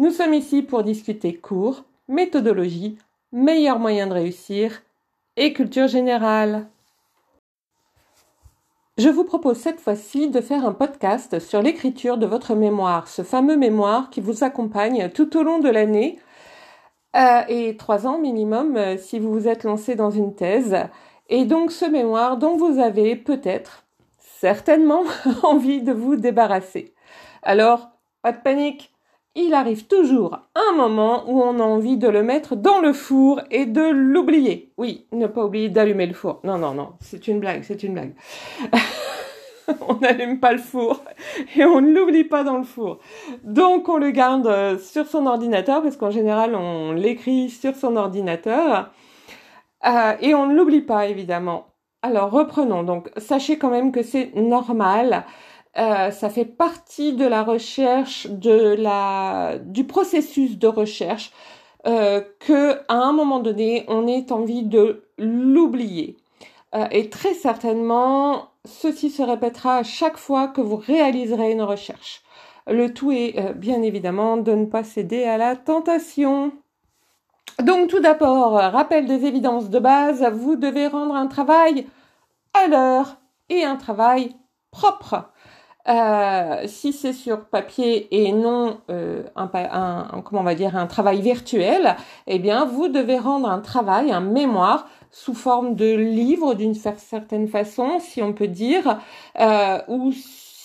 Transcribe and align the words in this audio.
Nous 0.00 0.12
sommes 0.12 0.34
ici 0.34 0.62
pour 0.62 0.84
discuter 0.84 1.34
cours, 1.34 1.82
méthodologie, 2.06 2.96
meilleurs 3.32 3.80
moyens 3.80 4.08
de 4.08 4.14
réussir 4.14 4.82
et 5.36 5.52
culture 5.52 5.88
générale. 5.88 6.68
Je 8.96 9.08
vous 9.08 9.24
propose 9.24 9.56
cette 9.56 9.80
fois-ci 9.80 10.30
de 10.30 10.40
faire 10.40 10.64
un 10.64 10.72
podcast 10.72 11.40
sur 11.40 11.62
l'écriture 11.62 12.16
de 12.16 12.26
votre 12.26 12.54
mémoire, 12.54 13.08
ce 13.08 13.22
fameux 13.22 13.56
mémoire 13.56 14.08
qui 14.10 14.20
vous 14.20 14.44
accompagne 14.44 15.10
tout 15.10 15.36
au 15.36 15.42
long 15.42 15.58
de 15.58 15.68
l'année 15.68 16.20
euh, 17.16 17.40
et 17.48 17.76
trois 17.76 18.06
ans 18.06 18.18
minimum 18.18 18.76
euh, 18.76 18.96
si 18.98 19.18
vous 19.18 19.32
vous 19.32 19.48
êtes 19.48 19.64
lancé 19.64 19.96
dans 19.96 20.10
une 20.10 20.36
thèse. 20.36 20.76
Et 21.28 21.44
donc 21.44 21.72
ce 21.72 21.84
mémoire 21.84 22.36
dont 22.36 22.56
vous 22.56 22.78
avez 22.78 23.16
peut-être, 23.16 23.84
certainement, 24.18 25.02
envie 25.42 25.82
de 25.82 25.92
vous 25.92 26.14
débarrasser. 26.14 26.94
Alors, 27.42 27.90
pas 28.22 28.30
de 28.30 28.40
panique, 28.40 28.92
il 29.38 29.54
arrive 29.54 29.86
toujours 29.86 30.40
un 30.56 30.76
moment 30.76 31.24
où 31.30 31.40
on 31.40 31.60
a 31.60 31.62
envie 31.62 31.96
de 31.96 32.08
le 32.08 32.24
mettre 32.24 32.56
dans 32.56 32.80
le 32.80 32.92
four 32.92 33.40
et 33.52 33.66
de 33.66 33.88
l'oublier. 33.88 34.72
Oui, 34.76 35.06
ne 35.12 35.28
pas 35.28 35.44
oublier 35.44 35.68
d'allumer 35.68 36.06
le 36.06 36.12
four. 36.12 36.40
Non, 36.42 36.58
non, 36.58 36.74
non, 36.74 36.94
c'est 37.00 37.28
une 37.28 37.38
blague, 37.38 37.62
c'est 37.62 37.84
une 37.84 37.94
blague. 37.94 38.14
on 39.88 39.94
n'allume 39.94 40.40
pas 40.40 40.52
le 40.52 40.58
four 40.58 41.04
et 41.56 41.64
on 41.64 41.80
ne 41.80 41.92
l'oublie 41.92 42.24
pas 42.24 42.42
dans 42.42 42.58
le 42.58 42.64
four. 42.64 42.98
Donc 43.44 43.88
on 43.88 43.96
le 43.96 44.10
garde 44.10 44.46
euh, 44.48 44.76
sur 44.76 45.06
son 45.06 45.26
ordinateur 45.26 45.82
parce 45.82 45.96
qu'en 45.96 46.10
général 46.10 46.56
on 46.56 46.92
l'écrit 46.92 47.48
sur 47.48 47.76
son 47.76 47.96
ordinateur 47.96 48.90
euh, 49.86 50.12
et 50.20 50.34
on 50.34 50.46
ne 50.46 50.54
l'oublie 50.54 50.80
pas 50.80 51.06
évidemment. 51.06 51.66
Alors 52.02 52.30
reprenons. 52.30 52.82
Donc 52.82 53.10
sachez 53.18 53.56
quand 53.56 53.70
même 53.70 53.92
que 53.92 54.02
c'est 54.02 54.34
normal 54.34 55.24
euh, 55.78 56.10
ça 56.10 56.28
fait 56.28 56.44
partie 56.44 57.12
de 57.12 57.24
la 57.24 57.44
recherche, 57.44 58.26
de 58.26 58.74
la, 58.76 59.58
du 59.62 59.84
processus 59.84 60.58
de 60.58 60.66
recherche, 60.66 61.30
euh, 61.86 62.20
que 62.40 62.80
à 62.88 62.94
un 62.94 63.12
moment 63.12 63.38
donné, 63.38 63.84
on 63.86 64.08
ait 64.08 64.32
envie 64.32 64.64
de 64.64 65.04
l'oublier. 65.18 66.16
Euh, 66.74 66.86
et 66.90 67.08
très 67.10 67.34
certainement, 67.34 68.48
ceci 68.64 69.10
se 69.10 69.22
répétera 69.22 69.76
à 69.78 69.82
chaque 69.84 70.16
fois 70.16 70.48
que 70.48 70.60
vous 70.60 70.76
réaliserez 70.76 71.52
une 71.52 71.62
recherche. 71.62 72.22
Le 72.66 72.92
tout 72.92 73.12
est 73.12 73.54
bien 73.54 73.80
évidemment 73.82 74.36
de 74.36 74.52
ne 74.52 74.66
pas 74.66 74.84
céder 74.84 75.24
à 75.24 75.38
la 75.38 75.56
tentation. 75.56 76.52
Donc 77.62 77.88
tout 77.88 78.00
d'abord, 78.00 78.52
rappel 78.52 79.06
des 79.06 79.24
évidences 79.24 79.70
de 79.70 79.78
base, 79.78 80.22
vous 80.34 80.56
devez 80.56 80.86
rendre 80.88 81.14
un 81.14 81.28
travail 81.28 81.86
à 82.52 82.66
l'heure 82.66 83.16
et 83.48 83.64
un 83.64 83.76
travail 83.76 84.34
propre. 84.70 85.30
Euh, 85.88 86.64
si 86.66 86.92
c'est 86.92 87.14
sur 87.14 87.46
papier 87.46 88.08
et 88.10 88.32
non 88.32 88.78
euh, 88.90 89.22
un, 89.36 89.50
un, 89.54 90.20
comment 90.22 90.42
on 90.42 90.44
va 90.44 90.54
dire 90.54 90.76
un 90.76 90.86
travail 90.86 91.22
virtuel, 91.22 91.96
eh 92.26 92.38
bien 92.38 92.66
vous 92.66 92.88
devez 92.88 93.18
rendre 93.18 93.48
un 93.48 93.60
travail, 93.60 94.12
un 94.12 94.20
mémoire 94.20 94.86
sous 95.10 95.34
forme 95.34 95.74
de 95.74 95.94
livre 95.96 96.54
d'une 96.54 96.74
certaine 96.74 97.48
façon, 97.48 98.00
si 98.00 98.22
on 98.22 98.34
peut 98.34 98.48
dire, 98.48 98.98
euh, 99.40 99.78
ou 99.88 100.12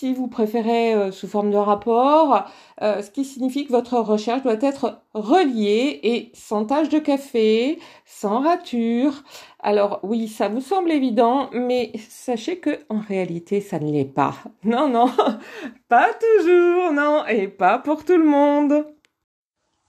si 0.03 0.13
vous 0.13 0.27
préférez 0.27 0.93
euh, 0.93 1.11
sous 1.13 1.29
forme 1.29 1.49
de 1.49 1.55
rapport, 1.55 2.43
euh, 2.81 3.01
ce 3.01 3.09
qui 3.09 3.23
signifie 3.23 3.65
que 3.65 3.71
votre 3.71 3.97
recherche 3.99 4.43
doit 4.43 4.61
être 4.61 4.99
reliée 5.13 5.97
et 6.03 6.29
sans 6.33 6.65
tache 6.65 6.89
de 6.89 6.99
café, 6.99 7.79
sans 8.05 8.41
rature. 8.41 9.23
Alors 9.59 10.01
oui, 10.03 10.27
ça 10.27 10.49
vous 10.49 10.59
semble 10.59 10.91
évident, 10.91 11.49
mais 11.53 11.93
sachez 12.09 12.57
que 12.57 12.81
en 12.89 12.99
réalité, 12.99 13.61
ça 13.61 13.79
ne 13.79 13.93
l'est 13.93 14.03
pas. 14.03 14.33
Non, 14.65 14.89
non, 14.89 15.05
pas 15.87 16.09
toujours, 16.13 16.91
non, 16.91 17.25
et 17.25 17.47
pas 17.47 17.79
pour 17.79 18.03
tout 18.03 18.17
le 18.17 18.25
monde. 18.25 18.85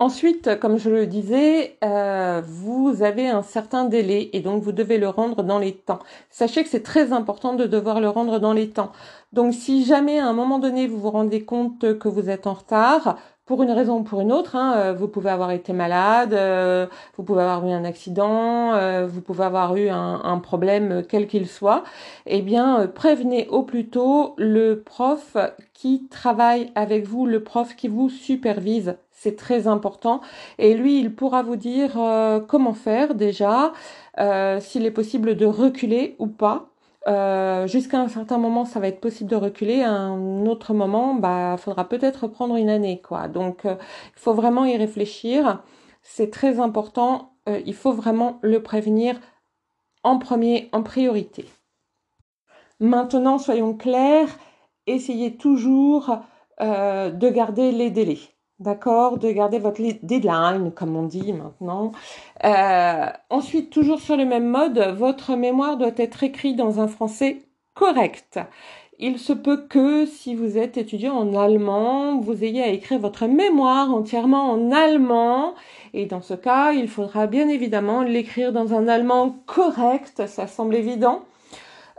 Ensuite, 0.01 0.59
comme 0.59 0.77
je 0.77 0.91
le 0.91 1.07
disais, 1.07 1.79
euh, 1.85 2.43
vous 2.45 3.03
avez 3.03 3.29
un 3.29 3.43
certain 3.43 3.85
délai 3.85 4.29
et 4.33 4.41
donc 4.41 4.61
vous 4.61 4.73
devez 4.73 4.99
le 4.99 5.09
rendre 5.09 5.45
dans 5.45 5.61
les 5.61 5.73
temps. 5.73 6.01
Sachez 6.31 6.65
que 6.65 6.69
c'est 6.69 6.83
très 6.83 7.13
important 7.13 7.55
de 7.55 7.65
devoir 7.67 8.01
le 8.01 8.09
rendre 8.09 8.41
dans 8.41 8.53
les 8.53 8.71
temps. 8.71 8.91
Donc 9.35 9.53
si 9.53 9.85
jamais 9.85 10.19
à 10.19 10.27
un 10.27 10.33
moment 10.33 10.59
donné 10.59 10.87
vous 10.87 10.99
vous 10.99 11.11
rendez 11.11 11.45
compte 11.45 11.99
que 11.99 12.09
vous 12.09 12.31
êtes 12.31 12.47
en 12.47 12.55
retard, 12.55 13.19
pour 13.47 13.63
une 13.63 13.73
raison 13.73 13.99
ou 13.99 14.03
pour 14.03 14.21
une 14.23 14.33
autre, 14.33 14.57
hein, 14.57 14.75
euh, 14.77 14.93
vous 14.95 15.09
pouvez 15.09 15.29
avoir 15.29 15.51
été 15.51 15.75
malade, 15.75 16.33
euh, 16.33 16.87
vous 17.17 17.25
pouvez 17.25 17.43
avoir 17.43 17.67
eu 17.67 17.73
un 17.73 17.85
accident, 17.85 18.73
vous 19.07 19.21
pouvez 19.21 19.45
avoir 19.45 19.77
eu 19.77 19.89
un, 19.91 20.39
problème 20.39 21.03
quel 21.09 21.27
qu'il 21.27 21.49
soit, 21.49 21.83
eh 22.27 22.43
bien 22.43 22.87
prévenez 22.87 23.49
au 23.49 23.63
plus 23.65 23.89
tôt 23.89 24.35
le 24.39 24.81
prof 24.81 25.37
qui 25.75 26.07
travaille 26.09 26.71
avec 26.75 27.07
vous, 27.07 27.27
le 27.27 27.43
prof 27.43 27.77
qui 27.77 27.89
vous 27.89 28.09
supervise 28.09 28.97
c'est 29.25 29.37
très 29.37 29.67
important. 29.67 30.21
Et 30.59 30.75
lui, 30.75 31.01
il 31.01 31.15
pourra 31.15 31.43
vous 31.43 31.57
dire 31.57 31.93
euh, 31.97 32.41
comment 32.41 32.75
faire 32.75 33.15
déjà, 33.15 33.73
euh, 34.19 34.61
s'il 34.61 34.85
est 34.85 34.91
possible 34.91 35.35
de 35.35 35.47
reculer 35.47 36.15
ou 36.19 36.27
pas. 36.27 36.69
Euh, 37.07 37.67
jusqu'à 37.67 38.01
un 38.01 38.09
certain 38.09 38.39
moment, 38.39 38.65
ça 38.65 38.81
va 38.81 38.89
être 38.89 39.01
possible 39.01 39.31
de 39.31 39.37
reculer. 39.37 39.83
À 39.83 39.93
un 39.93 40.47
autre 40.47 40.75
moment, 40.75 41.15
bah, 41.15 41.57
faudra 41.59 41.89
peut-être 41.89 42.29
prendre 42.29 42.57
une 42.57 42.71
année, 42.71 43.01
quoi. 43.03 43.29
Donc, 43.29 43.63
il 43.65 43.77
faut 44.17 44.35
vraiment 44.35 44.65
y 44.65 44.77
réfléchir. 44.77 45.63
C'est 46.03 46.31
très 46.31 46.61
important. 46.61 47.33
il 47.47 47.75
faut 47.75 47.93
vraiment 47.93 48.39
le 48.43 48.63
prévenir 48.63 49.17
en 50.03 50.19
premier, 50.19 50.71
en 50.73 50.83
priorité. 50.83 51.47
Maintenant, 52.81 53.39
soyons 53.39 53.75
clairs. 53.75 54.39
Essayez 54.87 55.37
toujours 55.37 56.19
de 56.61 57.31
garder 57.31 57.73
les 57.73 57.91
délais 57.91 58.34
d'accord, 58.65 59.19
de 59.19 59.31
garder 59.31 59.59
votre 59.59 59.81
deadline, 60.03 60.73
comme 60.75 60.97
on 60.97 61.05
dit 61.05 61.33
maintenant. 61.33 61.93
Euh, 62.45 63.07
ensuite, 63.31 63.71
toujours 63.71 64.01
sur 64.01 64.17
le 64.17 64.25
même 64.25 64.49
mode, 64.49 64.79
votre 64.97 65.37
mémoire 65.37 65.77
doit 65.77 65.93
être 65.97 66.25
écrite 66.25 66.57
dans 66.57 66.81
un 66.81 66.89
français 66.89 67.43
correct. 67.75 68.41
Il 68.99 69.19
se 69.19 69.33
peut 69.33 69.67
que 69.69 70.07
si 70.07 70.35
vous 70.35 70.57
êtes 70.57 70.77
étudiant 70.77 71.15
en 71.15 71.35
allemand, 71.35 72.19
vous 72.21 72.45
ayez 72.45 72.63
à 72.63 72.69
écrire 72.69 72.99
votre 72.99 73.27
mémoire 73.27 73.93
entièrement 73.93 74.51
en 74.51 74.71
allemand. 74.71 75.55
Et 75.93 76.07
dans 76.07 76.23
ce 76.23 76.35
cas, 76.35 76.73
il 76.73 76.89
faudra 76.89 77.27
bien 77.27 77.49
évidemment 77.49 78.03
l'écrire 78.03 78.53
dans 78.53 78.73
un 78.73 78.89
allemand 78.89 79.37
correct, 79.47 80.23
ça 80.27 80.47
semble 80.47 80.77
évident. 80.77 81.23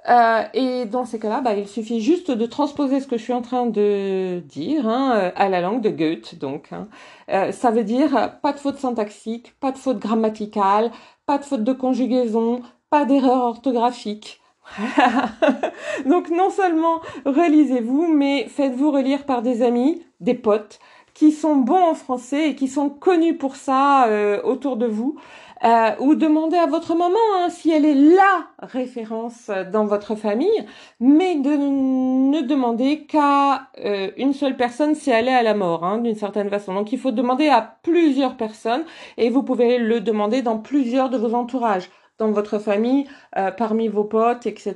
Euh, 0.07 0.43
et 0.53 0.85
dans 0.85 1.05
ces 1.05 1.19
cas-là, 1.19 1.41
bah, 1.41 1.53
il 1.55 1.67
suffit 1.67 1.99
juste 1.99 2.29
de 2.29 2.45
transposer 2.45 2.99
ce 2.99 3.07
que 3.07 3.17
je 3.17 3.23
suis 3.23 3.33
en 3.33 3.41
train 3.41 3.65
de 3.65 4.39
dire 4.45 4.87
hein, 4.87 5.13
euh, 5.15 5.31
à 5.35 5.49
la 5.49 5.61
langue 5.61 5.81
de 5.81 5.89
Goethe. 5.89 6.35
Donc, 6.35 6.67
hein. 6.71 6.87
euh, 7.31 7.51
ça 7.51 7.71
veut 7.71 7.83
dire 7.83 8.39
pas 8.41 8.53
de 8.53 8.59
faute 8.59 8.77
syntaxique, 8.77 9.55
pas 9.59 9.71
de 9.71 9.77
faute 9.77 9.99
grammaticale, 9.99 10.91
pas 11.25 11.37
de 11.37 11.43
faute 11.43 11.63
de 11.63 11.73
conjugaison, 11.73 12.61
pas 12.89 13.05
d'erreur 13.05 13.43
orthographique. 13.43 14.41
donc 16.05 16.29
non 16.29 16.49
seulement 16.49 17.01
relisez-vous, 17.25 18.07
mais 18.07 18.47
faites-vous 18.47 18.91
relire 18.91 19.25
par 19.25 19.41
des 19.41 19.61
amis, 19.61 20.03
des 20.19 20.33
potes, 20.33 20.79
qui 21.13 21.31
sont 21.31 21.55
bons 21.55 21.91
en 21.91 21.93
français 21.95 22.49
et 22.49 22.55
qui 22.55 22.67
sont 22.67 22.89
connus 22.89 23.37
pour 23.37 23.55
ça 23.55 24.07
euh, 24.07 24.41
autour 24.43 24.75
de 24.77 24.85
vous. 24.85 25.17
Euh, 25.63 25.91
ou 25.99 26.15
demandez 26.15 26.57
à 26.57 26.65
votre 26.65 26.95
maman 26.95 27.17
hein, 27.35 27.49
si 27.49 27.71
elle 27.71 27.85
est 27.85 27.95
la 27.95 28.47
référence 28.59 29.49
dans 29.71 29.85
votre 29.85 30.15
famille, 30.15 30.65
mais 30.99 31.35
de 31.35 31.49
ne 31.49 32.41
demander 32.41 33.05
qu'à 33.05 33.69
euh, 33.83 34.11
une 34.17 34.33
seule 34.33 34.57
personne 34.57 34.95
si 34.95 35.11
elle 35.11 35.27
est 35.27 35.33
à 35.33 35.43
la 35.43 35.53
mort, 35.53 35.85
hein, 35.85 35.99
d'une 35.99 36.15
certaine 36.15 36.49
façon. 36.49 36.73
Donc 36.73 36.91
il 36.91 36.99
faut 36.99 37.11
demander 37.11 37.47
à 37.47 37.77
plusieurs 37.83 38.35
personnes 38.35 38.83
et 39.17 39.29
vous 39.29 39.43
pouvez 39.43 39.77
le 39.77 40.01
demander 40.01 40.41
dans 40.41 40.57
plusieurs 40.57 41.09
de 41.09 41.17
vos 41.17 41.33
entourages, 41.33 41.89
dans 42.17 42.31
votre 42.31 42.59
famille, 42.59 43.05
euh, 43.37 43.51
parmi 43.51 43.87
vos 43.87 44.03
potes, 44.03 44.45
etc. 44.45 44.75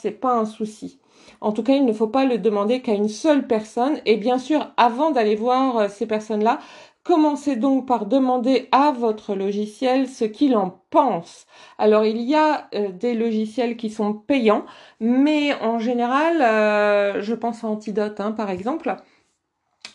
C'est 0.00 0.10
pas 0.12 0.34
un 0.34 0.44
souci. 0.44 1.00
En 1.40 1.52
tout 1.52 1.62
cas, 1.62 1.74
il 1.74 1.84
ne 1.84 1.92
faut 1.92 2.06
pas 2.06 2.24
le 2.24 2.38
demander 2.38 2.82
qu'à 2.82 2.92
une 2.92 3.08
seule 3.08 3.46
personne. 3.46 3.98
Et 4.04 4.16
bien 4.16 4.38
sûr, 4.38 4.72
avant 4.76 5.10
d'aller 5.10 5.36
voir 5.36 5.88
ces 5.88 6.06
personnes-là, 6.06 6.58
Commencez 7.02 7.56
donc 7.56 7.86
par 7.86 8.04
demander 8.04 8.68
à 8.72 8.92
votre 8.92 9.34
logiciel 9.34 10.06
ce 10.06 10.24
qu'il 10.26 10.54
en 10.54 10.82
pense. 10.90 11.46
Alors 11.78 12.04
il 12.04 12.20
y 12.20 12.34
a 12.34 12.68
euh, 12.74 12.90
des 12.90 13.14
logiciels 13.14 13.78
qui 13.78 13.88
sont 13.88 14.12
payants, 14.12 14.66
mais 15.00 15.54
en 15.54 15.78
général, 15.78 16.42
euh, 16.42 17.22
je 17.22 17.34
pense 17.34 17.64
à 17.64 17.68
Antidote 17.68 18.20
hein, 18.20 18.32
par 18.32 18.50
exemple, 18.50 18.94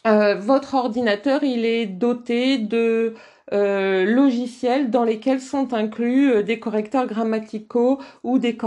euh, 0.08 0.36
votre 0.36 0.74
ordinateur, 0.74 1.44
il 1.44 1.64
est 1.66 1.86
doté 1.86 2.58
de 2.58 3.14
logiciels 3.52 4.90
dans 4.90 5.04
lesquels 5.04 5.42
sont 5.42 5.74
inclus 5.74 6.44
des 6.44 6.60
correcteurs 6.60 7.06
grammaticaux 7.06 8.00
ou 8.24 8.40
des 8.40 8.58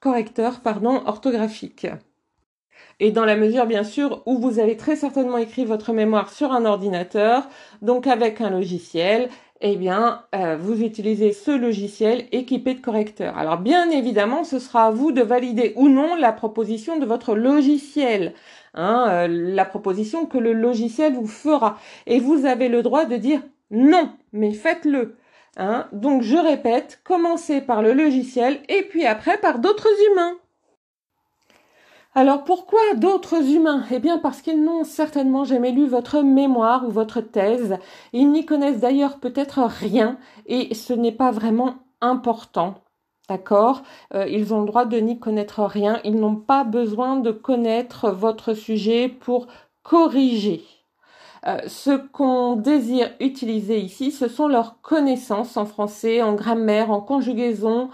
correcteurs 0.00 0.60
pardon, 0.60 1.02
orthographiques. 1.06 1.88
Et 3.00 3.10
dans 3.10 3.24
la 3.24 3.36
mesure, 3.36 3.66
bien 3.66 3.84
sûr, 3.84 4.22
où 4.26 4.38
vous 4.38 4.58
avez 4.58 4.76
très 4.76 4.96
certainement 4.96 5.38
écrit 5.38 5.64
votre 5.64 5.92
mémoire 5.92 6.30
sur 6.30 6.52
un 6.52 6.64
ordinateur, 6.64 7.48
donc 7.80 8.06
avec 8.06 8.40
un 8.40 8.50
logiciel, 8.50 9.28
eh 9.64 9.76
bien, 9.76 10.22
euh, 10.34 10.56
vous 10.60 10.82
utilisez 10.82 11.32
ce 11.32 11.52
logiciel 11.52 12.26
équipé 12.32 12.74
de 12.74 12.80
correcteurs. 12.80 13.38
Alors, 13.38 13.58
bien 13.58 13.90
évidemment, 13.90 14.42
ce 14.42 14.58
sera 14.58 14.86
à 14.86 14.90
vous 14.90 15.12
de 15.12 15.22
valider 15.22 15.72
ou 15.76 15.88
non 15.88 16.16
la 16.16 16.32
proposition 16.32 16.98
de 16.98 17.06
votre 17.06 17.36
logiciel. 17.36 18.34
Hein, 18.74 19.06
euh, 19.08 19.28
la 19.28 19.64
proposition 19.64 20.26
que 20.26 20.38
le 20.38 20.52
logiciel 20.52 21.14
vous 21.14 21.28
fera. 21.28 21.78
Et 22.06 22.18
vous 22.18 22.44
avez 22.44 22.68
le 22.68 22.82
droit 22.82 23.04
de 23.04 23.16
dire 23.16 23.40
non, 23.70 24.10
mais 24.32 24.52
faites-le. 24.52 25.14
Hein. 25.56 25.86
Donc, 25.92 26.22
je 26.22 26.36
répète, 26.36 27.00
commencez 27.04 27.60
par 27.60 27.82
le 27.82 27.92
logiciel 27.92 28.58
et 28.68 28.82
puis 28.82 29.06
après 29.06 29.38
par 29.38 29.60
d'autres 29.60 29.90
humains. 30.10 30.34
Alors 32.14 32.44
pourquoi 32.44 32.80
d'autres 32.96 33.50
humains? 33.54 33.84
Eh 33.90 33.98
bien 33.98 34.18
parce 34.18 34.42
qu'ils 34.42 34.62
n'ont 34.62 34.84
certainement 34.84 35.44
jamais 35.44 35.72
lu 35.72 35.86
votre 35.86 36.20
mémoire 36.22 36.86
ou 36.86 36.90
votre 36.90 37.20
thèse. 37.20 37.78
Ils 38.12 38.30
n'y 38.30 38.44
connaissent 38.44 38.80
d'ailleurs 38.80 39.18
peut-être 39.18 39.62
rien 39.62 40.18
et 40.46 40.74
ce 40.74 40.92
n'est 40.92 41.12
pas 41.12 41.30
vraiment 41.30 41.76
important. 42.02 42.74
D'accord? 43.28 43.82
Euh, 44.14 44.26
Ils 44.28 44.52
ont 44.52 44.60
le 44.60 44.66
droit 44.66 44.84
de 44.84 44.98
n'y 44.98 45.18
connaître 45.18 45.62
rien. 45.64 46.00
Ils 46.04 46.16
n'ont 46.16 46.36
pas 46.36 46.64
besoin 46.64 47.16
de 47.16 47.30
connaître 47.30 48.10
votre 48.10 48.52
sujet 48.52 49.08
pour 49.08 49.46
corriger. 49.82 50.64
Euh, 51.46 51.58
ce 51.66 51.96
qu'on 51.96 52.54
désire 52.56 53.10
utiliser 53.20 53.80
ici, 53.80 54.12
ce 54.12 54.28
sont 54.28 54.46
leurs 54.48 54.80
connaissances 54.80 55.56
en 55.56 55.66
français, 55.66 56.22
en 56.22 56.34
grammaire, 56.34 56.90
en 56.92 57.00
conjugaison, 57.00 57.90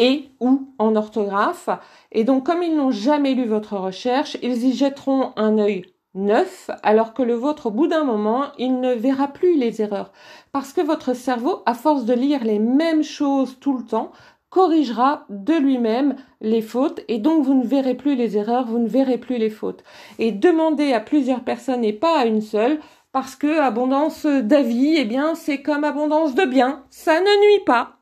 et 0.00 0.30
ou 0.40 0.72
en 0.78 0.96
orthographe. 0.96 1.68
Et 2.10 2.24
donc, 2.24 2.46
comme 2.46 2.64
ils 2.64 2.74
n'ont 2.74 2.90
jamais 2.90 3.34
lu 3.34 3.44
votre 3.44 3.76
recherche, 3.76 4.36
ils 4.42 4.64
y 4.64 4.72
jetteront 4.72 5.32
un 5.36 5.58
œil 5.58 5.84
neuf, 6.14 6.70
alors 6.82 7.14
que 7.14 7.22
le 7.22 7.34
vôtre, 7.34 7.66
au 7.66 7.70
bout 7.70 7.86
d'un 7.86 8.02
moment, 8.02 8.46
il 8.58 8.80
ne 8.80 8.94
verra 8.94 9.28
plus 9.28 9.56
les 9.56 9.80
erreurs. 9.80 10.10
Parce 10.50 10.72
que 10.72 10.80
votre 10.80 11.14
cerveau, 11.14 11.62
à 11.66 11.74
force 11.74 12.04
de 12.04 12.14
lire 12.14 12.42
les 12.42 12.58
mêmes 12.58 13.04
choses 13.04 13.58
tout 13.60 13.76
le 13.76 13.84
temps, 13.84 14.10
corrigera 14.48 15.26
de 15.28 15.54
lui-même 15.54 16.16
les 16.40 16.62
fautes 16.62 17.02
et 17.06 17.18
donc 17.18 17.44
vous 17.44 17.54
ne 17.54 17.64
verrez 17.64 17.94
plus 17.94 18.16
les 18.16 18.36
erreurs, 18.36 18.66
vous 18.66 18.80
ne 18.80 18.88
verrez 18.88 19.18
plus 19.18 19.38
les 19.38 19.50
fautes. 19.50 19.84
Et 20.18 20.32
demandez 20.32 20.92
à 20.92 20.98
plusieurs 20.98 21.44
personnes 21.44 21.84
et 21.84 21.92
pas 21.92 22.18
à 22.18 22.26
une 22.26 22.40
seule, 22.40 22.80
parce 23.12 23.36
que 23.36 23.60
abondance 23.60 24.26
d'avis, 24.26 24.96
eh 24.96 25.04
bien, 25.04 25.34
c'est 25.34 25.62
comme 25.62 25.84
abondance 25.84 26.34
de 26.34 26.44
biens, 26.44 26.84
ça 26.90 27.20
ne 27.20 27.46
nuit 27.46 27.64
pas. 27.64 27.99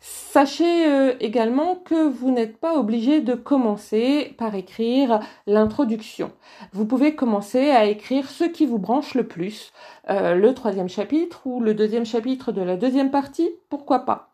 Sachez 0.00 0.86
euh, 0.86 1.14
également 1.18 1.74
que 1.74 2.08
vous 2.08 2.30
n'êtes 2.30 2.58
pas 2.58 2.78
obligé 2.78 3.20
de 3.20 3.34
commencer 3.34 4.34
par 4.38 4.54
écrire 4.54 5.20
l'introduction. 5.46 6.30
Vous 6.72 6.86
pouvez 6.86 7.16
commencer 7.16 7.70
à 7.70 7.86
écrire 7.86 8.30
ce 8.30 8.44
qui 8.44 8.64
vous 8.64 8.78
branche 8.78 9.14
le 9.14 9.26
plus, 9.26 9.72
euh, 10.08 10.34
le 10.34 10.54
troisième 10.54 10.88
chapitre 10.88 11.46
ou 11.46 11.60
le 11.60 11.74
deuxième 11.74 12.06
chapitre 12.06 12.52
de 12.52 12.62
la 12.62 12.76
deuxième 12.76 13.10
partie, 13.10 13.50
pourquoi 13.70 14.00
pas. 14.00 14.30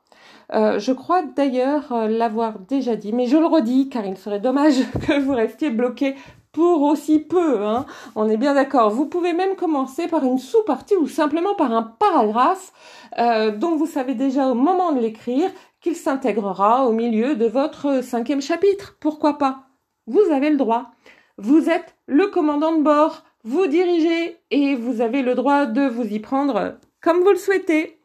Euh, 0.52 0.78
je 0.78 0.92
crois 0.92 1.22
d'ailleurs 1.22 2.08
l'avoir 2.08 2.58
déjà 2.58 2.96
dit, 2.96 3.14
mais 3.14 3.26
je 3.26 3.38
le 3.38 3.46
redis 3.46 3.88
car 3.88 4.04
il 4.04 4.18
serait 4.18 4.40
dommage 4.40 4.74
que 5.06 5.18
vous 5.18 5.32
restiez 5.32 5.70
bloqué 5.70 6.14
pour 6.54 6.82
aussi 6.82 7.18
peu. 7.18 7.66
Hein. 7.66 7.84
On 8.14 8.28
est 8.30 8.38
bien 8.38 8.54
d'accord. 8.54 8.90
Vous 8.90 9.06
pouvez 9.06 9.34
même 9.34 9.56
commencer 9.56 10.08
par 10.08 10.24
une 10.24 10.38
sous-partie 10.38 10.96
ou 10.96 11.06
simplement 11.06 11.54
par 11.54 11.72
un 11.72 11.82
paragraphe 11.82 12.72
euh, 13.18 13.50
dont 13.50 13.76
vous 13.76 13.86
savez 13.86 14.14
déjà 14.14 14.48
au 14.48 14.54
moment 14.54 14.92
de 14.92 15.00
l'écrire 15.00 15.50
qu'il 15.82 15.96
s'intégrera 15.96 16.86
au 16.86 16.92
milieu 16.92 17.34
de 17.34 17.46
votre 17.46 18.02
cinquième 18.02 18.40
chapitre. 18.40 18.96
Pourquoi 19.00 19.36
pas? 19.36 19.64
Vous 20.06 20.32
avez 20.32 20.48
le 20.48 20.56
droit. 20.56 20.92
Vous 21.36 21.68
êtes 21.68 21.96
le 22.06 22.28
commandant 22.28 22.76
de 22.76 22.82
bord, 22.82 23.24
vous 23.42 23.66
dirigez 23.66 24.38
et 24.50 24.76
vous 24.76 25.00
avez 25.00 25.22
le 25.22 25.34
droit 25.34 25.66
de 25.66 25.86
vous 25.88 26.04
y 26.04 26.20
prendre 26.20 26.78
comme 27.02 27.22
vous 27.22 27.30
le 27.30 27.36
souhaitez. 27.36 27.98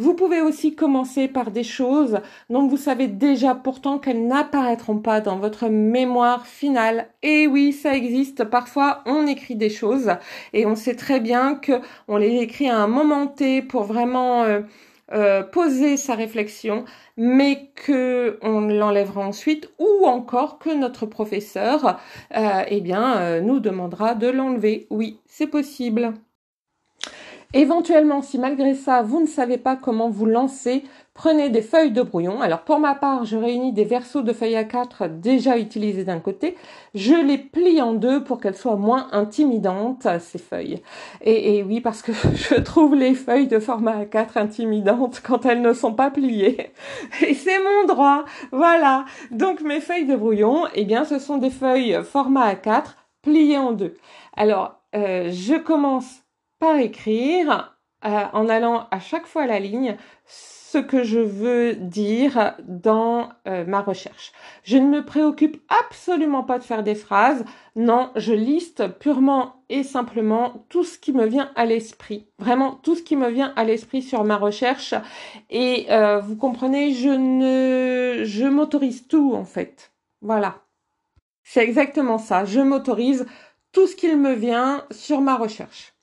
Vous 0.00 0.14
pouvez 0.14 0.40
aussi 0.40 0.74
commencer 0.74 1.28
par 1.28 1.50
des 1.50 1.62
choses 1.62 2.20
dont 2.48 2.66
vous 2.66 2.78
savez 2.78 3.06
déjà 3.06 3.54
pourtant 3.54 3.98
qu'elles 3.98 4.26
n'apparaîtront 4.26 4.96
pas 4.96 5.20
dans 5.20 5.36
votre 5.36 5.68
mémoire 5.68 6.46
finale. 6.46 7.08
Et 7.22 7.46
oui, 7.46 7.74
ça 7.74 7.94
existe. 7.94 8.44
Parfois, 8.44 9.02
on 9.04 9.26
écrit 9.26 9.56
des 9.56 9.68
choses 9.68 10.12
et 10.54 10.64
on 10.64 10.74
sait 10.74 10.96
très 10.96 11.20
bien 11.20 11.54
que 11.54 11.82
on 12.08 12.16
les 12.16 12.38
écrit 12.38 12.70
à 12.70 12.78
un 12.78 12.86
moment 12.86 13.26
T 13.26 13.60
pour 13.60 13.82
vraiment 13.82 14.42
euh, 14.44 14.62
euh, 15.12 15.42
poser 15.42 15.98
sa 15.98 16.14
réflexion, 16.14 16.86
mais 17.18 17.70
que 17.74 18.38
on 18.40 18.62
l'enlèvera 18.62 19.20
ensuite, 19.20 19.68
ou 19.78 20.06
encore 20.06 20.58
que 20.58 20.74
notre 20.74 21.04
professeur, 21.04 22.00
euh, 22.34 22.62
eh 22.68 22.80
bien, 22.80 23.42
nous 23.42 23.60
demandera 23.60 24.14
de 24.14 24.28
l'enlever. 24.28 24.86
Oui, 24.88 25.20
c'est 25.26 25.46
possible. 25.46 26.14
Éventuellement, 27.52 28.22
si 28.22 28.38
malgré 28.38 28.74
ça, 28.74 29.02
vous 29.02 29.20
ne 29.20 29.26
savez 29.26 29.58
pas 29.58 29.74
comment 29.74 30.08
vous 30.08 30.24
lancer, 30.24 30.84
prenez 31.14 31.50
des 31.50 31.62
feuilles 31.62 31.90
de 31.90 32.02
brouillon. 32.02 32.40
Alors 32.40 32.60
pour 32.60 32.78
ma 32.78 32.94
part, 32.94 33.24
je 33.24 33.36
réunis 33.36 33.72
des 33.72 33.84
versos 33.84 34.22
de 34.22 34.32
feuilles 34.32 34.54
A4 34.54 35.18
déjà 35.18 35.58
utilisés 35.58 36.04
d'un 36.04 36.20
côté. 36.20 36.56
Je 36.94 37.14
les 37.14 37.38
plie 37.38 37.82
en 37.82 37.92
deux 37.92 38.22
pour 38.22 38.40
qu'elles 38.40 38.54
soient 38.54 38.76
moins 38.76 39.08
intimidantes, 39.10 40.06
ces 40.20 40.38
feuilles. 40.38 40.80
Et, 41.22 41.64
oui, 41.64 41.80
parce 41.80 42.02
que 42.02 42.12
je 42.34 42.54
trouve 42.54 42.94
les 42.94 43.14
feuilles 43.14 43.48
de 43.48 43.58
format 43.58 44.04
A4 44.04 44.38
intimidantes 44.38 45.20
quand 45.20 45.44
elles 45.44 45.60
ne 45.60 45.72
sont 45.72 45.94
pas 45.94 46.12
pliées. 46.12 46.70
Et 47.26 47.34
c'est 47.34 47.58
mon 47.58 47.92
droit. 47.92 48.24
Voilà. 48.52 49.06
Donc 49.32 49.60
mes 49.60 49.80
feuilles 49.80 50.06
de 50.06 50.14
brouillon, 50.14 50.66
eh 50.76 50.84
bien, 50.84 51.04
ce 51.04 51.18
sont 51.18 51.38
des 51.38 51.50
feuilles 51.50 51.98
format 52.04 52.54
A4 52.54 52.94
pliées 53.22 53.58
en 53.58 53.72
deux. 53.72 53.94
Alors, 54.36 54.76
euh, 54.94 55.30
je 55.32 55.56
commence 55.56 56.22
par 56.60 56.76
écrire 56.76 57.76
euh, 58.04 58.24
en 58.32 58.48
allant 58.48 58.86
à 58.92 59.00
chaque 59.00 59.26
fois 59.26 59.42
à 59.42 59.46
la 59.46 59.58
ligne 59.58 59.96
ce 60.24 60.78
que 60.78 61.02
je 61.02 61.18
veux 61.18 61.74
dire 61.74 62.54
dans 62.68 63.30
euh, 63.48 63.64
ma 63.66 63.80
recherche. 63.80 64.30
Je 64.62 64.78
ne 64.78 64.86
me 64.86 65.04
préoccupe 65.04 65.60
absolument 65.68 66.44
pas 66.44 66.60
de 66.60 66.64
faire 66.64 66.84
des 66.84 66.94
phrases. 66.94 67.44
Non, 67.74 68.12
je 68.14 68.32
liste 68.32 68.86
purement 68.98 69.64
et 69.68 69.82
simplement 69.82 70.64
tout 70.68 70.84
ce 70.84 70.96
qui 70.96 71.12
me 71.12 71.26
vient 71.26 71.50
à 71.56 71.66
l'esprit. 71.66 72.28
Vraiment 72.38 72.74
tout 72.74 72.94
ce 72.94 73.02
qui 73.02 73.16
me 73.16 73.28
vient 73.28 73.52
à 73.56 73.64
l'esprit 73.64 74.00
sur 74.00 74.22
ma 74.22 74.36
recherche. 74.36 74.94
Et 75.50 75.86
euh, 75.90 76.20
vous 76.20 76.36
comprenez, 76.36 76.94
je 76.94 77.08
ne, 77.08 78.24
je 78.24 78.46
m'autorise 78.46 79.08
tout 79.08 79.34
en 79.34 79.44
fait. 79.44 79.92
Voilà. 80.22 80.60
C'est 81.42 81.64
exactement 81.64 82.18
ça. 82.18 82.44
Je 82.44 82.60
m'autorise 82.60 83.26
tout 83.72 83.88
ce 83.88 83.96
qu'il 83.96 84.16
me 84.16 84.34
vient 84.34 84.84
sur 84.92 85.20
ma 85.20 85.36
recherche. 85.36 85.94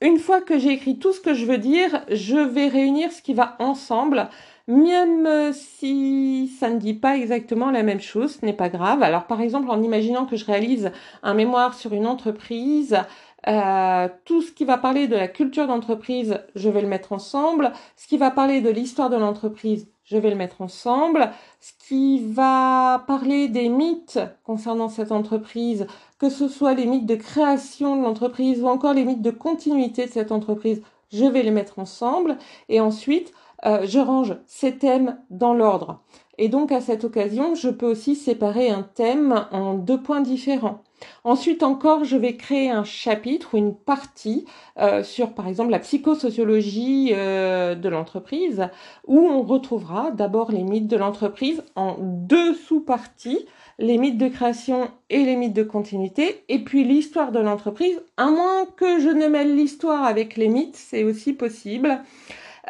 Une 0.00 0.18
fois 0.18 0.40
que 0.40 0.58
j'ai 0.58 0.70
écrit 0.70 0.98
tout 0.98 1.12
ce 1.12 1.20
que 1.20 1.34
je 1.34 1.46
veux 1.46 1.58
dire, 1.58 2.04
je 2.10 2.36
vais 2.36 2.68
réunir 2.68 3.10
ce 3.12 3.22
qui 3.22 3.32
va 3.32 3.56
ensemble, 3.58 4.28
même 4.66 5.52
si 5.52 6.52
ça 6.58 6.70
ne 6.70 6.78
dit 6.78 6.94
pas 6.94 7.16
exactement 7.16 7.70
la 7.70 7.82
même 7.82 8.00
chose, 8.00 8.38
ce 8.40 8.44
n'est 8.44 8.52
pas 8.52 8.68
grave. 8.68 9.02
Alors 9.02 9.26
par 9.26 9.40
exemple, 9.40 9.70
en 9.70 9.82
imaginant 9.82 10.26
que 10.26 10.36
je 10.36 10.44
réalise 10.44 10.90
un 11.22 11.34
mémoire 11.34 11.74
sur 11.74 11.92
une 11.94 12.06
entreprise, 12.06 12.98
euh, 13.46 14.08
tout 14.24 14.42
ce 14.42 14.52
qui 14.52 14.64
va 14.64 14.78
parler 14.78 15.06
de 15.06 15.16
la 15.16 15.28
culture 15.28 15.66
d'entreprise, 15.66 16.40
je 16.54 16.68
vais 16.68 16.80
le 16.80 16.88
mettre 16.88 17.12
ensemble. 17.12 17.72
Ce 17.96 18.06
qui 18.06 18.16
va 18.16 18.30
parler 18.30 18.60
de 18.60 18.70
l'histoire 18.70 19.10
de 19.10 19.16
l'entreprise, 19.16 19.88
je 20.04 20.16
vais 20.16 20.30
le 20.30 20.36
mettre 20.36 20.60
ensemble. 20.60 21.30
Ce 21.60 21.72
qui 21.86 22.20
va 22.20 23.04
parler 23.06 23.48
des 23.48 23.68
mythes 23.68 24.20
concernant 24.44 24.88
cette 24.88 25.12
entreprise, 25.12 25.86
que 26.18 26.28
ce 26.28 26.48
soit 26.48 26.74
les 26.74 26.86
mythes 26.86 27.06
de 27.06 27.16
création 27.16 27.96
de 27.96 28.02
l'entreprise 28.02 28.62
ou 28.62 28.68
encore 28.68 28.94
les 28.94 29.04
mythes 29.04 29.22
de 29.22 29.30
continuité 29.30 30.06
de 30.06 30.12
cette 30.12 30.32
entreprise, 30.32 30.82
je 31.10 31.24
vais 31.24 31.42
les 31.42 31.50
mettre 31.50 31.78
ensemble. 31.78 32.36
Et 32.68 32.80
ensuite, 32.80 33.32
euh, 33.64 33.80
je 33.84 33.98
range 33.98 34.36
ces 34.46 34.76
thèmes 34.76 35.18
dans 35.30 35.54
l'ordre. 35.54 36.00
Et 36.36 36.48
donc 36.48 36.72
à 36.72 36.80
cette 36.80 37.04
occasion, 37.04 37.54
je 37.54 37.70
peux 37.70 37.86
aussi 37.86 38.14
séparer 38.14 38.68
un 38.68 38.82
thème 38.82 39.46
en 39.52 39.74
deux 39.74 40.02
points 40.02 40.20
différents. 40.20 40.82
Ensuite 41.24 41.62
encore, 41.62 42.04
je 42.04 42.16
vais 42.16 42.36
créer 42.36 42.70
un 42.70 42.84
chapitre 42.84 43.54
ou 43.54 43.56
une 43.56 43.74
partie 43.74 44.44
euh, 44.78 45.02
sur, 45.02 45.32
par 45.32 45.48
exemple, 45.48 45.70
la 45.70 45.78
psychosociologie 45.78 47.10
euh, 47.12 47.74
de 47.74 47.88
l'entreprise, 47.88 48.68
où 49.06 49.18
on 49.18 49.42
retrouvera 49.42 50.10
d'abord 50.10 50.52
les 50.52 50.62
mythes 50.62 50.88
de 50.88 50.96
l'entreprise 50.96 51.62
en 51.76 51.96
deux 52.00 52.54
sous-parties, 52.54 53.46
les 53.78 53.98
mythes 53.98 54.18
de 54.18 54.28
création 54.28 54.90
et 55.10 55.24
les 55.24 55.36
mythes 55.36 55.54
de 55.54 55.62
continuité, 55.62 56.44
et 56.48 56.60
puis 56.60 56.84
l'histoire 56.84 57.32
de 57.32 57.40
l'entreprise, 57.40 58.00
à 58.16 58.30
moins 58.30 58.66
que 58.76 59.00
je 59.00 59.08
ne 59.08 59.26
mêle 59.26 59.56
l'histoire 59.56 60.04
avec 60.04 60.36
les 60.36 60.48
mythes, 60.48 60.76
c'est 60.76 61.04
aussi 61.04 61.32
possible. 61.32 62.00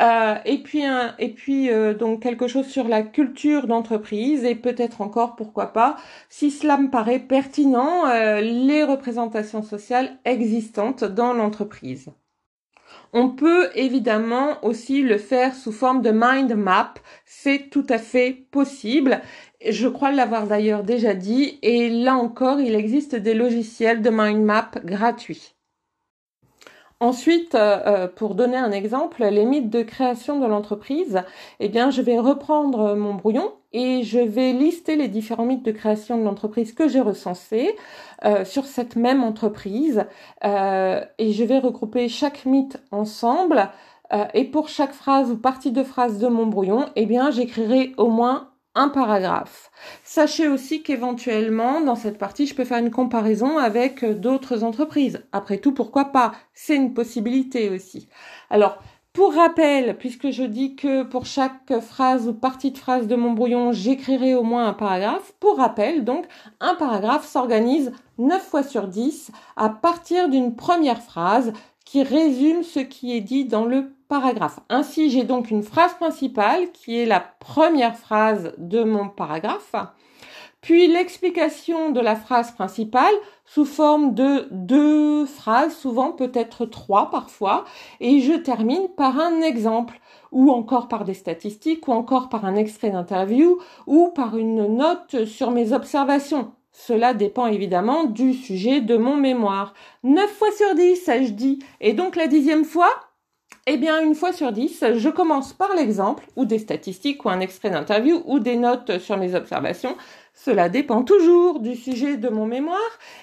Euh, 0.00 0.36
et 0.44 0.58
puis, 0.58 0.82
et 1.18 1.28
puis 1.28 1.70
euh, 1.70 1.94
donc 1.94 2.22
quelque 2.22 2.48
chose 2.48 2.66
sur 2.66 2.88
la 2.88 3.02
culture 3.02 3.66
d'entreprise 3.68 4.44
et 4.44 4.56
peut-être 4.56 5.00
encore, 5.00 5.36
pourquoi 5.36 5.72
pas, 5.72 5.96
si 6.28 6.50
cela 6.50 6.76
me 6.78 6.90
paraît 6.90 7.20
pertinent, 7.20 8.06
euh, 8.06 8.40
les 8.40 8.82
représentations 8.82 9.62
sociales 9.62 10.18
existantes 10.24 11.04
dans 11.04 11.32
l'entreprise. 11.32 12.08
On 13.12 13.30
peut 13.30 13.70
évidemment 13.76 14.64
aussi 14.64 15.02
le 15.02 15.18
faire 15.18 15.54
sous 15.54 15.70
forme 15.70 16.02
de 16.02 16.10
mind 16.12 16.52
map, 16.54 16.94
c'est 17.24 17.70
tout 17.70 17.86
à 17.88 17.98
fait 17.98 18.32
possible. 18.50 19.20
Je 19.64 19.86
crois 19.86 20.10
l'avoir 20.10 20.48
d'ailleurs 20.48 20.82
déjà 20.82 21.14
dit 21.14 21.58
et 21.62 21.88
là 21.88 22.16
encore, 22.16 22.60
il 22.60 22.74
existe 22.74 23.14
des 23.14 23.34
logiciels 23.34 24.02
de 24.02 24.10
mind 24.10 24.42
map 24.42 24.70
gratuits. 24.84 25.54
Ensuite, 27.00 27.54
euh, 27.54 27.80
euh, 27.86 28.08
pour 28.08 28.34
donner 28.34 28.56
un 28.56 28.70
exemple, 28.70 29.24
les 29.24 29.44
mythes 29.44 29.68
de 29.68 29.82
création 29.82 30.38
de 30.38 30.46
l'entreprise, 30.46 31.22
eh 31.60 31.68
bien, 31.68 31.90
je 31.90 32.00
vais 32.00 32.18
reprendre 32.18 32.94
mon 32.94 33.14
brouillon 33.14 33.52
et 33.72 34.04
je 34.04 34.20
vais 34.20 34.52
lister 34.52 34.94
les 34.94 35.08
différents 35.08 35.44
mythes 35.44 35.64
de 35.64 35.72
création 35.72 36.16
de 36.16 36.22
l'entreprise 36.22 36.72
que 36.72 36.88
j'ai 36.88 37.00
recensés 37.00 37.74
euh, 38.24 38.44
sur 38.44 38.66
cette 38.66 38.94
même 38.94 39.24
entreprise 39.24 40.06
et 40.42 41.32
je 41.32 41.44
vais 41.44 41.58
regrouper 41.58 42.08
chaque 42.08 42.46
mythe 42.46 42.78
ensemble. 42.92 43.70
et 44.32 44.44
pour 44.44 44.68
chaque 44.68 44.92
phrase 44.92 45.30
ou 45.30 45.36
partie 45.36 45.72
de 45.72 45.82
phrase 45.82 46.18
de 46.18 46.28
mon 46.28 46.46
brouillon, 46.46 46.86
eh 46.94 47.06
bien, 47.06 47.30
j'écrirai 47.32 47.92
au 47.96 48.08
moins 48.08 48.53
un 48.74 48.88
paragraphe. 48.88 49.70
Sachez 50.02 50.48
aussi 50.48 50.82
qu'éventuellement, 50.82 51.80
dans 51.80 51.94
cette 51.94 52.18
partie, 52.18 52.46
je 52.46 52.54
peux 52.54 52.64
faire 52.64 52.78
une 52.78 52.90
comparaison 52.90 53.58
avec 53.58 54.02
euh, 54.02 54.14
d'autres 54.14 54.64
entreprises. 54.64 55.24
Après 55.32 55.58
tout, 55.58 55.72
pourquoi 55.72 56.06
pas? 56.06 56.32
C'est 56.52 56.76
une 56.76 56.94
possibilité 56.94 57.70
aussi. 57.70 58.08
Alors, 58.50 58.78
pour 59.14 59.34
rappel, 59.34 59.96
puisque 59.96 60.30
je 60.30 60.42
dis 60.42 60.74
que 60.74 61.04
pour 61.04 61.24
chaque 61.24 61.78
phrase 61.80 62.26
ou 62.26 62.34
partie 62.34 62.72
de 62.72 62.78
phrase 62.78 63.06
de 63.06 63.14
mon 63.14 63.30
brouillon, 63.30 63.70
j'écrirai 63.70 64.34
au 64.34 64.42
moins 64.42 64.66
un 64.66 64.72
paragraphe, 64.72 65.34
pour 65.38 65.58
rappel, 65.58 66.04
donc, 66.04 66.26
un 66.60 66.74
paragraphe 66.74 67.24
s'organise 67.24 67.92
9 68.18 68.42
fois 68.42 68.64
sur 68.64 68.88
10 68.88 69.30
à 69.56 69.68
partir 69.68 70.28
d'une 70.28 70.56
première 70.56 71.00
phrase 71.00 71.52
qui 71.84 72.02
résume 72.02 72.64
ce 72.64 72.80
qui 72.80 73.16
est 73.16 73.20
dit 73.20 73.44
dans 73.44 73.64
le 73.64 73.93
paragraphe. 74.08 74.60
Ainsi, 74.68 75.10
j'ai 75.10 75.24
donc 75.24 75.50
une 75.50 75.62
phrase 75.62 75.94
principale 75.94 76.70
qui 76.72 76.98
est 76.98 77.06
la 77.06 77.20
première 77.20 77.96
phrase 77.96 78.54
de 78.58 78.84
mon 78.84 79.08
paragraphe, 79.08 79.74
puis 80.60 80.86
l'explication 80.86 81.90
de 81.90 82.00
la 82.00 82.16
phrase 82.16 82.52
principale 82.52 83.14
sous 83.44 83.66
forme 83.66 84.14
de 84.14 84.48
deux 84.50 85.26
phrases, 85.26 85.76
souvent 85.76 86.12
peut-être 86.12 86.64
trois 86.64 87.10
parfois, 87.10 87.66
et 88.00 88.20
je 88.20 88.32
termine 88.32 88.88
par 88.96 89.18
un 89.18 89.42
exemple, 89.42 90.00
ou 90.32 90.50
encore 90.50 90.88
par 90.88 91.04
des 91.04 91.12
statistiques, 91.12 91.86
ou 91.86 91.92
encore 91.92 92.30
par 92.30 92.46
un 92.46 92.56
extrait 92.56 92.88
d'interview, 92.88 93.58
ou 93.86 94.08
par 94.08 94.38
une 94.38 94.66
note 94.76 95.26
sur 95.26 95.50
mes 95.50 95.74
observations. 95.74 96.52
Cela 96.72 97.12
dépend 97.12 97.46
évidemment 97.46 98.04
du 98.04 98.32
sujet 98.32 98.80
de 98.80 98.96
mon 98.96 99.16
mémoire. 99.16 99.74
9 100.02 100.28
fois 100.30 100.50
sur 100.50 100.74
10, 100.74 101.10
je 101.26 101.30
dis. 101.30 101.58
Et 101.80 101.92
donc 101.92 102.16
la 102.16 102.26
dixième 102.26 102.64
fois, 102.64 102.90
eh 103.66 103.78
bien, 103.78 104.00
une 104.02 104.14
fois 104.14 104.32
sur 104.32 104.52
dix, 104.52 104.84
je 104.94 105.08
commence 105.08 105.54
par 105.54 105.74
l'exemple, 105.74 106.26
ou 106.36 106.44
des 106.44 106.58
statistiques, 106.58 107.24
ou 107.24 107.30
un 107.30 107.40
extrait 107.40 107.70
d'interview, 107.70 108.22
ou 108.26 108.38
des 108.38 108.56
notes 108.56 108.98
sur 108.98 109.16
mes 109.16 109.34
observations. 109.34 109.96
Cela 110.34 110.68
dépend 110.68 111.02
toujours 111.02 111.60
du 111.60 111.74
sujet 111.74 112.18
de 112.18 112.28
mon 112.28 112.46
mémoire. 112.46 112.80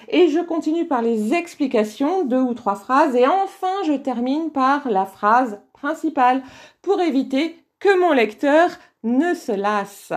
Et 0.08 0.28
je 0.28 0.40
continue 0.40 0.86
par 0.86 1.00
les 1.00 1.32
explications, 1.32 2.24
deux 2.24 2.40
ou 2.40 2.54
trois 2.54 2.74
phrases. 2.74 3.14
Et 3.14 3.26
enfin, 3.26 3.84
je 3.86 3.92
termine 3.92 4.50
par 4.50 4.88
la 4.90 5.06
phrase 5.06 5.60
principale, 5.72 6.42
pour 6.80 7.00
éviter 7.00 7.56
que 7.78 7.98
mon 8.00 8.12
lecteur 8.12 8.70
ne 9.04 9.34
se 9.34 9.52
lasse. 9.52 10.12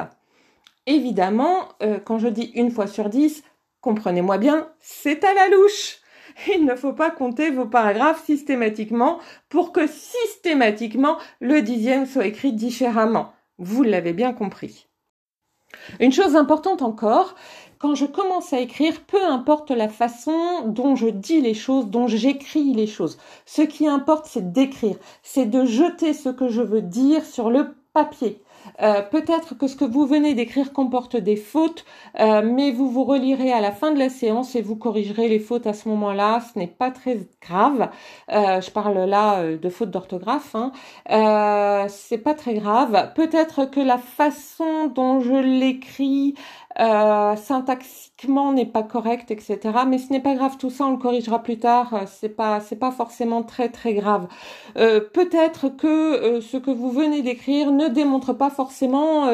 Évidemment, 0.88 1.70
euh, 1.82 2.00
quand 2.04 2.20
je 2.20 2.28
dis 2.28 2.52
une 2.56 2.72
fois 2.72 2.88
sur 2.88 3.10
dix, 3.10 3.44
comprenez-moi 3.82 4.38
bien, 4.38 4.70
c'est 4.80 5.24
à 5.24 5.34
la 5.34 5.50
louche. 5.50 6.00
il 6.56 6.66
ne 6.66 6.76
faut 6.76 6.94
pas 6.94 7.12
compter 7.12 7.52
vos 7.52 7.66
paragraphes 7.66 8.26
systématiquement 8.26 9.20
pour 9.50 9.72
que 9.72 9.88
systématiquement 9.88 11.18
le 11.40 11.62
dixième 11.62 12.06
soit 12.06 12.26
écrit 12.26 12.54
différemment. 12.54 13.34
Vous 13.58 13.84
l'avez 13.84 14.14
bien 14.14 14.34
compris. 14.34 14.88
Une 16.00 16.12
chose 16.12 16.36
importante 16.36 16.82
encore, 16.82 17.36
quand 17.80 17.96
je 17.96 18.06
commence 18.06 18.54
à 18.54 18.60
écrire, 18.60 19.02
peu 19.02 19.24
importe 19.24 19.72
la 19.72 19.90
façon 19.90 20.68
dont 20.68 20.96
je 20.96 21.08
dis 21.08 21.42
les 21.42 21.54
choses, 21.54 21.88
dont 21.88 22.08
j'écris 22.08 22.74
les 22.74 22.88
choses, 22.88 23.18
ce 23.46 23.62
qui 23.62 23.88
importe, 23.88 24.26
c'est 24.26 24.52
d'écrire, 24.52 24.96
c'est 25.22 25.46
de 25.46 25.66
jeter 25.66 26.14
ce 26.14 26.30
que 26.30 26.48
je 26.48 26.62
veux 26.62 26.82
dire 26.82 27.26
sur 27.26 27.50
le 27.50 27.76
papier. 27.94 28.42
Euh, 28.82 29.02
peut-être 29.02 29.58
que 29.58 29.68
ce 29.68 29.76
que 29.76 29.86
vous 29.86 30.06
venez 30.06 30.34
d'écrire 30.34 30.74
comporte 30.74 31.16
des 31.16 31.36
fautes, 31.36 31.86
euh, 32.20 32.42
mais 32.44 32.72
vous 32.72 32.90
vous 32.90 33.04
relirez 33.04 33.52
à 33.52 33.62
la 33.62 33.72
fin 33.72 33.92
de 33.92 34.00
la 34.00 34.10
séance 34.10 34.56
et 34.56 34.62
vous 34.62 34.76
corrigerez 34.76 35.28
les 35.28 35.40
fautes 35.40 35.68
à 35.68 35.74
ce 35.74 35.88
moment-là. 35.90 36.42
Ce 36.54 36.60
n'est 36.60 36.68
pas 36.68 36.92
très 36.92 37.20
grave. 37.42 37.90
Euh, 38.32 38.62
je 38.62 38.72
parle 38.72 38.98
là 39.06 39.44
de 39.56 39.70
fautes 39.70 39.92
d'orthographe. 39.92 40.56
Hein. 40.56 40.72
c'est 41.90 42.18
pas 42.18 42.34
très 42.34 42.56
grave. 42.56 43.12
Peut-être 43.16 43.66
que 43.66 43.80
la 43.80 43.98
façon 43.98 44.88
dont 44.88 45.20
je 45.22 45.34
l'écris 45.34 46.36
euh, 46.80 47.36
syntaxiquement 47.36 48.52
n'est 48.52 48.66
pas 48.66 48.84
correct, 48.84 49.32
etc. 49.32 49.60
Mais 49.88 49.98
ce 49.98 50.12
n'est 50.12 50.20
pas 50.22 50.36
grave, 50.36 50.58
tout 50.58 50.70
ça 50.70 50.86
on 50.86 50.92
le 50.92 50.98
corrigera 50.98 51.42
plus 51.42 51.58
tard. 51.58 51.94
Euh, 51.94 52.00
c'est 52.06 52.30
pas, 52.30 52.60
c'est 52.60 52.76
pas 52.76 52.92
forcément 52.92 53.44
très 53.44 53.70
très 53.70 53.94
grave. 53.94 54.28
Euh, 54.78 55.00
peut-être 55.00 55.70
que 55.70 56.40
ce 56.42 56.58
que 56.58 56.72
vous 56.72 56.92
venez 56.92 57.22
d'écrire 57.22 57.72
ne 57.72 57.88
démontre 57.88 58.34
pas 58.34 58.50
forcément 58.50 59.28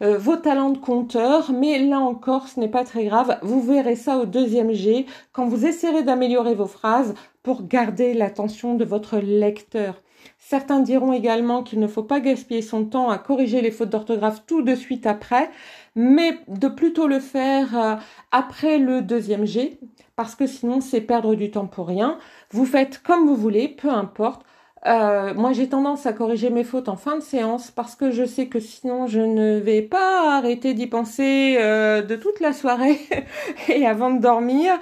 vos 0.00 0.36
talents 0.36 0.70
de 0.70 0.78
conteur, 0.78 1.52
mais 1.52 1.78
là 1.78 2.00
encore, 2.00 2.48
ce 2.48 2.58
n'est 2.60 2.68
pas 2.68 2.84
très 2.84 3.04
grave. 3.04 3.38
Vous 3.42 3.62
verrez 3.62 3.96
ça 3.96 4.18
au 4.18 4.26
deuxième 4.26 4.72
G 4.72 5.06
quand 5.32 5.46
vous 5.46 5.66
essaierez 5.66 6.02
d'améliorer 6.02 6.54
vos 6.54 6.66
phrases 6.66 7.14
pour 7.42 7.66
garder 7.66 8.14
l'attention 8.14 8.74
de 8.74 8.84
votre 8.84 9.18
lecteur. 9.18 10.02
Certains 10.38 10.80
diront 10.80 11.12
également 11.12 11.62
qu'il 11.62 11.78
ne 11.78 11.86
faut 11.86 12.02
pas 12.02 12.20
gaspiller 12.20 12.62
son 12.62 12.84
temps 12.84 13.08
à 13.08 13.18
corriger 13.18 13.60
les 13.60 13.70
fautes 13.70 13.90
d'orthographe 13.90 14.44
tout 14.46 14.62
de 14.62 14.74
suite 14.74 15.06
après, 15.06 15.50
mais 15.94 16.38
de 16.48 16.68
plutôt 16.68 17.06
le 17.06 17.20
faire 17.20 17.78
euh, 17.78 17.96
après 18.32 18.78
le 18.78 19.02
deuxième 19.02 19.46
G, 19.46 19.78
parce 20.16 20.34
que 20.34 20.46
sinon 20.46 20.80
c'est 20.80 21.00
perdre 21.00 21.34
du 21.34 21.50
temps 21.50 21.66
pour 21.66 21.86
rien. 21.86 22.18
Vous 22.50 22.66
faites 22.66 23.00
comme 23.02 23.26
vous 23.26 23.36
voulez, 23.36 23.68
peu 23.68 23.90
importe. 23.90 24.42
Euh, 24.86 25.34
moi, 25.34 25.52
j'ai 25.52 25.68
tendance 25.68 26.06
à 26.06 26.12
corriger 26.14 26.48
mes 26.48 26.64
fautes 26.64 26.88
en 26.88 26.96
fin 26.96 27.16
de 27.16 27.22
séance 27.22 27.70
parce 27.70 27.96
que 27.96 28.10
je 28.10 28.24
sais 28.24 28.46
que 28.46 28.60
sinon 28.60 29.06
je 29.06 29.20
ne 29.20 29.58
vais 29.58 29.82
pas 29.82 30.36
arrêter 30.38 30.72
d'y 30.72 30.86
penser 30.86 31.58
euh, 31.60 32.00
de 32.00 32.16
toute 32.16 32.40
la 32.40 32.54
soirée 32.54 32.98
et 33.68 33.86
avant 33.86 34.10
de 34.10 34.20
dormir. 34.20 34.72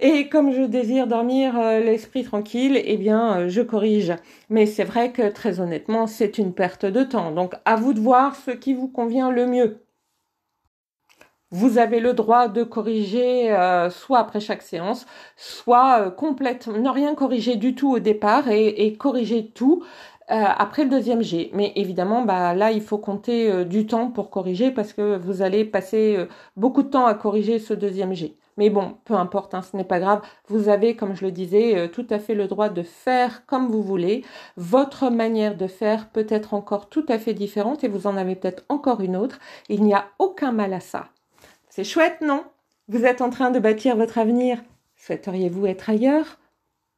Et 0.00 0.28
comme 0.28 0.52
je 0.52 0.62
désire 0.62 1.08
dormir 1.08 1.58
l'esprit 1.80 2.22
tranquille, 2.24 2.80
eh 2.84 2.96
bien, 2.96 3.48
je 3.48 3.62
corrige. 3.62 4.14
Mais 4.48 4.66
c'est 4.66 4.84
vrai 4.84 5.12
que 5.12 5.28
très 5.28 5.60
honnêtement, 5.60 6.06
c'est 6.06 6.38
une 6.38 6.54
perte 6.54 6.86
de 6.86 7.02
temps. 7.02 7.32
Donc, 7.32 7.54
à 7.64 7.76
vous 7.76 7.94
de 7.94 8.00
voir 8.00 8.36
ce 8.36 8.52
qui 8.52 8.74
vous 8.74 8.88
convient 8.88 9.30
le 9.30 9.46
mieux. 9.46 9.87
Vous 11.50 11.78
avez 11.78 12.00
le 12.00 12.12
droit 12.12 12.48
de 12.48 12.62
corriger 12.62 13.50
euh, 13.52 13.88
soit 13.88 14.18
après 14.18 14.38
chaque 14.38 14.60
séance, 14.60 15.06
soit 15.36 16.00
euh, 16.00 16.10
complètement, 16.10 16.76
ne 16.76 16.90
rien 16.90 17.14
corriger 17.14 17.56
du 17.56 17.74
tout 17.74 17.90
au 17.90 17.98
départ 18.00 18.50
et, 18.50 18.94
corriger 18.98 19.46
tout 19.48 19.82
euh, 20.30 20.34
après 20.34 20.84
le 20.84 20.90
deuxième 20.90 21.22
G. 21.22 21.50
Mais 21.54 21.72
évidemment, 21.74 22.22
bah, 22.22 22.52
là, 22.54 22.70
il 22.70 22.82
faut 22.82 22.98
compter 22.98 23.64
du 23.64 23.86
temps 23.86 24.10
pour 24.10 24.28
corriger 24.28 24.70
parce 24.70 24.92
que 24.92 25.16
vous 25.16 25.40
allez 25.40 25.64
passer 25.64 26.26
beaucoup 26.56 26.82
de 26.82 26.90
temps 26.90 27.06
à 27.06 27.14
corriger 27.14 27.58
ce 27.58 27.72
deuxième 27.72 28.12
G. 28.12 28.36
Mais 28.58 28.68
bon, 28.70 28.96
peu 29.06 29.14
importe, 29.14 29.54
hein, 29.54 29.62
ce 29.62 29.74
n'est 29.76 29.84
pas 29.84 30.00
grave. 30.00 30.20
Vous 30.48 30.68
avez, 30.68 30.96
comme 30.96 31.14
je 31.14 31.24
le 31.24 31.32
disais, 31.32 31.88
tout 31.90 32.06
à 32.10 32.18
fait 32.18 32.34
le 32.34 32.46
droit 32.48 32.68
de 32.68 32.82
faire 32.82 33.46
comme 33.46 33.68
vous 33.68 33.82
voulez. 33.82 34.22
Votre 34.56 35.10
manière 35.10 35.56
de 35.56 35.66
faire 35.66 36.10
peut 36.10 36.26
être 36.28 36.52
encore 36.54 36.88
tout 36.90 37.06
à 37.08 37.18
fait 37.18 37.34
différente 37.34 37.84
et 37.84 37.88
vous 37.88 38.06
en 38.06 38.16
avez 38.18 38.34
peut-être 38.36 38.64
encore 38.68 39.00
une 39.00 39.16
autre. 39.16 39.38
Il 39.70 39.82
n'y 39.82 39.94
a 39.94 40.06
aucun 40.18 40.52
mal 40.52 40.74
à 40.74 40.80
ça. 40.80 41.08
C'est 41.78 41.84
chouette, 41.84 42.22
non? 42.22 42.42
Vous 42.88 43.04
êtes 43.04 43.20
en 43.20 43.30
train 43.30 43.52
de 43.52 43.60
bâtir 43.60 43.96
votre 43.96 44.18
avenir. 44.18 44.60
Souhaiteriez-vous 44.96 45.64
être 45.66 45.88
ailleurs? 45.88 46.40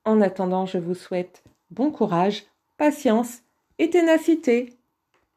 En 0.07 0.23
attendant, 0.23 0.65
je 0.65 0.79
vous 0.79 0.95
souhaite 0.95 1.43
bon 1.71 1.91
courage, 1.91 2.45
patience 2.79 3.41
et 3.79 3.91
ténacité. 3.91 4.79